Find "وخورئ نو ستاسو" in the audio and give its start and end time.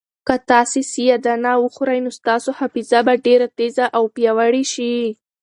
1.63-2.49